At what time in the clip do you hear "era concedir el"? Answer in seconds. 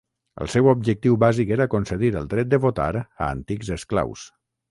1.57-2.31